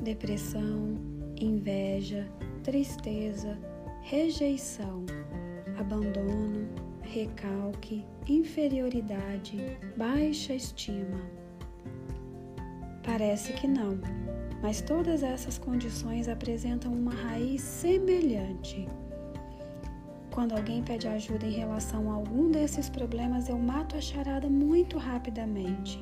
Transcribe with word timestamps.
depressão, 0.00 0.94
inveja, 1.40 2.26
tristeza, 2.62 3.58
rejeição, 4.02 5.04
abandono, 5.78 6.68
recalque, 7.02 8.04
inferioridade, 8.28 9.78
baixa 9.96 10.54
estima. 10.54 11.20
Parece 13.02 13.52
que 13.54 13.66
não, 13.66 13.98
mas 14.62 14.80
todas 14.80 15.22
essas 15.22 15.58
condições 15.58 16.28
apresentam 16.28 16.92
uma 16.92 17.12
raiz 17.12 17.60
semelhante. 17.62 18.88
Quando 20.30 20.52
alguém 20.52 20.82
pede 20.82 21.08
ajuda 21.08 21.44
em 21.44 21.50
relação 21.50 22.10
a 22.10 22.14
algum 22.14 22.50
desses 22.50 22.88
problemas, 22.88 23.48
eu 23.48 23.58
mato 23.58 23.96
a 23.96 24.00
charada 24.00 24.48
muito 24.48 24.96
rapidamente. 24.96 25.98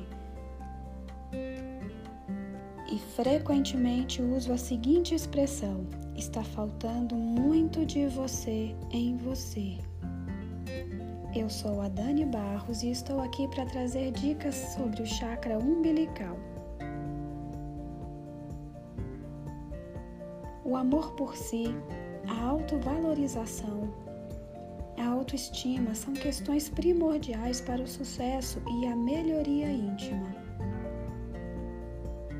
Frequentemente 3.15 4.21
uso 4.21 4.53
a 4.53 4.57
seguinte 4.57 5.13
expressão: 5.15 5.85
está 6.15 6.43
faltando 6.43 7.15
muito 7.15 7.85
de 7.85 8.07
você 8.07 8.75
em 8.91 9.17
você. 9.17 9.77
Eu 11.35 11.49
sou 11.49 11.81
a 11.81 11.87
Dani 11.87 12.25
Barros 12.25 12.81
e 12.81 12.89
estou 12.89 13.21
aqui 13.21 13.47
para 13.47 13.65
trazer 13.65 14.11
dicas 14.11 14.55
sobre 14.75 15.03
o 15.03 15.05
chakra 15.05 15.59
umbilical. 15.59 16.37
O 20.65 20.75
amor 20.75 21.13
por 21.13 21.35
si, 21.35 21.67
a 22.27 22.45
autovalorização, 22.45 23.93
a 24.97 25.05
autoestima 25.07 25.95
são 25.95 26.13
questões 26.13 26.67
primordiais 26.67 27.61
para 27.61 27.81
o 27.81 27.87
sucesso 27.87 28.61
e 28.81 28.85
a 28.85 28.95
melhoria 28.95 29.71
íntima. 29.71 30.48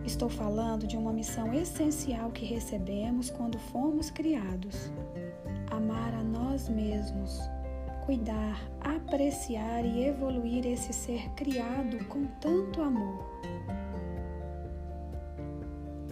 Estou 0.10 0.28
falando 0.28 0.88
de 0.88 0.98
uma 0.98 1.14
missão 1.14 1.54
essencial 1.54 2.32
que 2.32 2.44
recebemos 2.44 3.30
quando 3.30 3.60
fomos 3.60 4.10
criados: 4.10 4.92
amar 5.70 6.16
a 6.16 6.24
nós 6.24 6.68
mesmos, 6.68 7.40
cuidar, 8.08 8.60
apreciar 8.82 9.86
e 9.86 10.06
evoluir 10.06 10.66
esse 10.66 10.92
ser 10.92 11.30
criado 11.36 12.04
com 12.06 12.26
tanto 12.42 12.82
amor. 12.82 13.24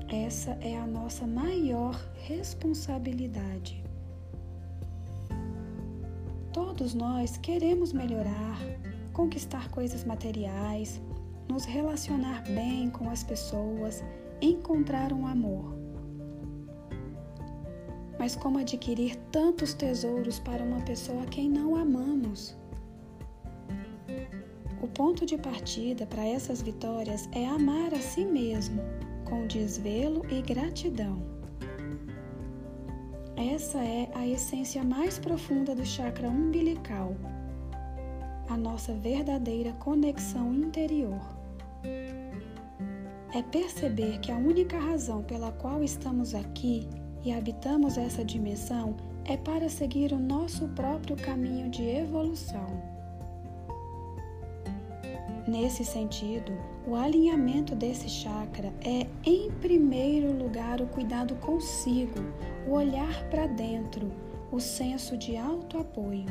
Essa 0.08 0.52
é 0.62 0.78
a 0.78 0.86
nossa 0.86 1.26
maior 1.26 2.00
responsabilidade. 2.22 3.84
Todos 6.54 6.94
nós 6.94 7.36
queremos 7.36 7.92
melhorar, 7.92 8.60
conquistar 9.12 9.72
coisas 9.72 10.06
materiais, 10.06 11.02
nos 11.50 11.66
relacionar 11.66 12.44
bem 12.44 12.90
com 12.90 13.10
as 13.10 13.24
pessoas, 13.24 14.04
encontrar 14.42 15.14
um 15.14 15.26
amor. 15.26 15.76
Mas 18.20 18.36
como 18.36 18.60
adquirir 18.60 19.16
tantos 19.32 19.74
tesouros 19.74 20.40
para 20.40 20.64
uma 20.64 20.82
pessoa 20.82 21.24
a 21.24 21.28
quem 21.28 21.50
não 21.50 21.76
amamos? 21.76 22.58
O 24.82 24.88
ponto 24.88 25.26
de 25.26 25.38
partida 25.38 26.06
para 26.06 26.26
essas 26.26 26.62
vitórias 26.62 27.30
é 27.32 27.46
amar 27.46 27.94
a 27.94 28.00
si 28.00 28.26
mesmo 28.26 28.82
com 29.26 29.46
desvelo 29.46 30.26
e 30.32 30.42
gratidão. 30.42 31.22
Essa 33.36 33.84
é 33.84 34.10
a 34.16 34.26
essência 34.26 34.84
mais 34.84 35.20
profunda 35.20 35.76
do 35.76 35.86
chakra 35.86 36.28
umbilical, 36.28 37.16
a 38.50 38.58
nossa 38.58 38.94
verdadeira 38.94 39.74
conexão 39.74 40.54
interior. 40.54 41.37
É 43.34 43.42
perceber 43.52 44.20
que 44.20 44.32
a 44.32 44.38
única 44.38 44.80
razão 44.80 45.22
pela 45.24 45.52
qual 45.52 45.84
estamos 45.84 46.34
aqui 46.34 46.88
e 47.24 47.32
habitamos 47.32 47.98
essa 47.98 48.24
dimensão 48.24 48.96
é 49.26 49.36
para 49.36 49.70
seguir 49.70 50.14
o 50.14 50.20
nosso 50.20 50.68
próprio 50.70 51.16
caminho 51.18 51.70
de 51.70 51.84
evolução. 51.84 52.98
Nesse 55.48 55.86
sentido, 55.86 56.52
o 56.86 56.96
alinhamento 56.96 57.74
desse 57.74 58.10
chakra 58.10 58.74
é, 58.82 59.08
em 59.26 59.52
primeiro 59.62 60.32
lugar, 60.32 60.82
o 60.82 60.88
cuidado 60.88 61.36
consigo, 61.36 62.20
o 62.68 62.72
olhar 62.72 63.24
para 63.30 63.48
dentro, 63.48 64.12
o 64.52 64.60
senso 64.60 65.18
de 65.18 65.38
autoapoio. 65.38 66.26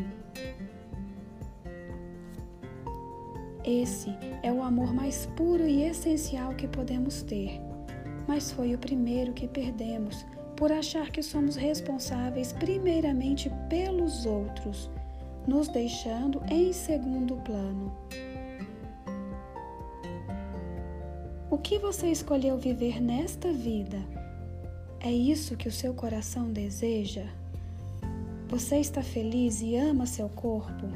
Esse 3.66 4.14
é 4.44 4.52
o 4.52 4.62
amor 4.62 4.94
mais 4.94 5.26
puro 5.36 5.66
e 5.66 5.82
essencial 5.82 6.54
que 6.54 6.68
podemos 6.68 7.22
ter, 7.22 7.60
mas 8.28 8.52
foi 8.52 8.72
o 8.72 8.78
primeiro 8.78 9.32
que 9.32 9.48
perdemos 9.48 10.24
por 10.54 10.70
achar 10.70 11.10
que 11.10 11.20
somos 11.20 11.56
responsáveis 11.56 12.52
primeiramente 12.52 13.50
pelos 13.68 14.24
outros, 14.24 14.88
nos 15.48 15.66
deixando 15.66 16.40
em 16.48 16.72
segundo 16.72 17.34
plano. 17.38 17.92
O 21.50 21.58
que 21.58 21.76
você 21.76 22.06
escolheu 22.06 22.56
viver 22.56 23.02
nesta 23.02 23.52
vida? 23.52 23.98
É 25.00 25.10
isso 25.10 25.56
que 25.56 25.66
o 25.66 25.72
seu 25.72 25.92
coração 25.92 26.52
deseja? 26.52 27.26
Você 28.48 28.76
está 28.76 29.02
feliz 29.02 29.60
e 29.60 29.74
ama 29.74 30.06
seu 30.06 30.28
corpo? 30.28 30.86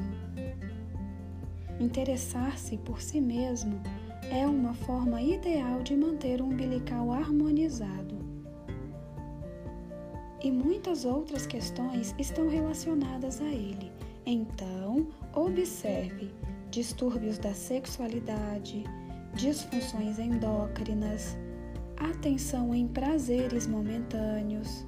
Interessar-se 1.81 2.77
por 2.77 3.01
si 3.01 3.19
mesmo 3.19 3.81
é 4.29 4.45
uma 4.45 4.71
forma 4.71 5.19
ideal 5.19 5.81
de 5.81 5.95
manter 5.95 6.39
o 6.39 6.45
umbilical 6.45 7.11
harmonizado. 7.11 8.19
E 10.43 10.51
muitas 10.51 11.05
outras 11.05 11.47
questões 11.47 12.13
estão 12.19 12.47
relacionadas 12.47 13.41
a 13.41 13.49
ele. 13.49 13.91
Então, 14.27 15.07
observe 15.33 16.31
distúrbios 16.69 17.39
da 17.39 17.51
sexualidade, 17.51 18.83
disfunções 19.33 20.19
endócrinas, 20.19 21.35
atenção 21.97 22.75
em 22.75 22.87
prazeres 22.87 23.65
momentâneos, 23.65 24.85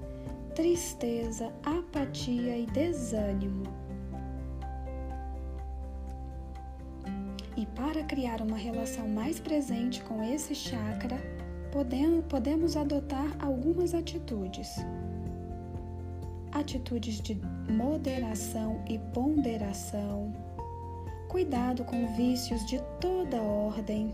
tristeza, 0.53 1.51
apatia 1.65 2.55
e 2.55 2.67
desânimo. 2.67 3.82
E 7.63 7.65
para 7.65 8.03
criar 8.03 8.41
uma 8.41 8.57
relação 8.57 9.07
mais 9.07 9.39
presente 9.39 10.03
com 10.03 10.21
esse 10.21 10.53
chakra, 10.53 11.17
podemos 12.27 12.75
adotar 12.75 13.37
algumas 13.39 13.93
atitudes. 13.93 14.67
Atitudes 16.51 17.21
de 17.21 17.39
moderação 17.71 18.83
e 18.85 18.99
ponderação, 19.13 20.33
cuidado 21.29 21.85
com 21.85 22.13
vícios 22.17 22.65
de 22.65 22.81
toda 22.99 23.41
ordem, 23.41 24.11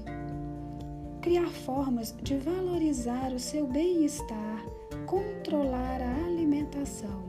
criar 1.20 1.50
formas 1.50 2.16
de 2.22 2.38
valorizar 2.38 3.34
o 3.34 3.40
seu 3.40 3.66
bem-estar, 3.66 4.64
controlar 5.08 6.00
a 6.04 6.26
alimentação. 6.28 7.29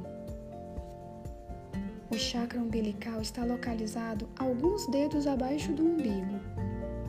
O 2.10 2.16
chakra 2.16 2.60
umbilical 2.60 3.20
está 3.20 3.44
localizado 3.44 4.28
alguns 4.38 4.86
dedos 4.88 5.26
abaixo 5.26 5.72
do 5.72 5.84
umbigo, 5.84 6.40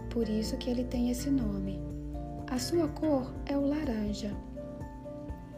por 0.10 0.30
isso 0.30 0.58
que 0.58 0.70
ele 0.70 0.84
tem 0.84 1.10
esse 1.10 1.30
nome. 1.30 1.80
A 2.50 2.60
sua 2.60 2.88
cor 2.88 3.34
é 3.46 3.58
o 3.58 3.66
laranja. 3.66 4.36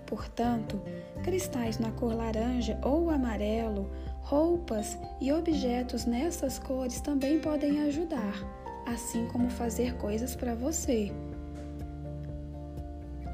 Portanto, 0.06 0.80
cristais 1.24 1.80
na 1.80 1.92
cor 1.92 2.16
laranja 2.16 2.80
ou 2.84 3.09
amarelo, 3.09 3.90
roupas 4.22 4.98
e 5.20 5.32
objetos 5.32 6.06
nessas 6.06 6.59
cores 6.59 7.02
também 7.02 7.40
podem 7.40 7.82
ajudar 7.82 8.64
assim 8.85 9.28
como 9.28 9.50
fazer 9.50 9.96
coisas 9.96 10.35
para 10.35 10.56
você. 10.56 11.12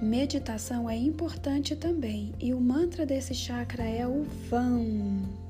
Meditação 0.02 0.90
é 0.90 0.96
importante 0.96 1.76
também 1.76 2.34
e 2.40 2.54
o 2.54 2.62
mantra 2.62 3.06
desse 3.06 3.34
chakra 3.34 3.84
é 3.84 4.08
o 4.08 4.24
VAM. 4.50 5.49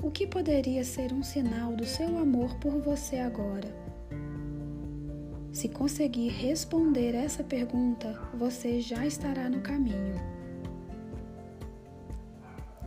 O 0.00 0.12
que 0.12 0.26
poderia 0.26 0.84
ser 0.84 1.12
um 1.12 1.24
sinal 1.24 1.74
do 1.74 1.84
seu 1.84 2.18
amor 2.18 2.54
por 2.60 2.80
você 2.80 3.18
agora? 3.18 3.68
Se 5.52 5.68
conseguir 5.68 6.28
responder 6.28 7.16
essa 7.16 7.42
pergunta, 7.42 8.16
você 8.32 8.80
já 8.80 9.04
estará 9.04 9.50
no 9.50 9.60
caminho. 9.60 10.14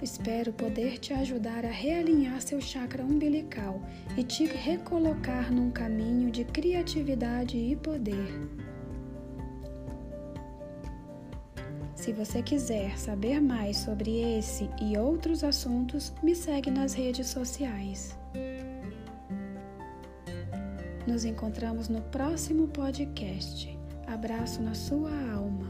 Espero 0.02 0.54
poder 0.54 1.00
te 1.00 1.14
ajudar 1.14 1.66
a 1.66 1.70
realinhar 1.70 2.42
seu 2.42 2.62
chakra 2.62 3.04
umbilical 3.04 3.82
e 4.18 4.24
te 4.24 4.46
recolocar 4.46 5.52
num 5.52 5.70
caminho 5.70 6.32
de 6.32 6.46
criatividade 6.46 7.58
e 7.58 7.76
poder. 7.76 8.71
Se 12.02 12.12
você 12.12 12.42
quiser 12.42 12.98
saber 12.98 13.40
mais 13.40 13.78
sobre 13.78 14.22
esse 14.40 14.68
e 14.82 14.98
outros 14.98 15.44
assuntos, 15.44 16.12
me 16.24 16.34
segue 16.34 16.72
nas 16.72 16.96
redes 16.96 17.28
sociais. 17.28 18.18
Nos 21.06 21.26
encontramos 21.26 21.90
no 21.90 22.02
próximo 22.02 22.68
podcast. 22.70 23.78
abraço 24.08 24.64
na 24.64 24.74
sua 24.74 25.12
alma. 25.32 25.68